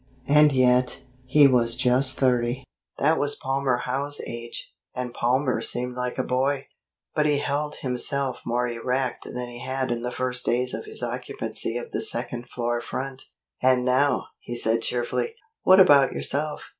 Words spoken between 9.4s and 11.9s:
he had in the first days of his occupancy